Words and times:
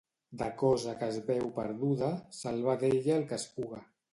De 0.37 0.45
cosa 0.61 0.95
que 1.01 1.09
es 1.13 1.19
veu 1.27 1.45
perduda, 1.59 2.09
salvar 2.39 2.77
d'ella 2.85 3.17
el 3.21 3.29
que 3.33 3.39
es 3.43 3.47
puga. 3.61 3.89